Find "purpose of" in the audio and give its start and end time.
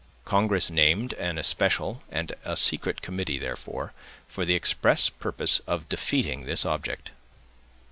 5.11-5.87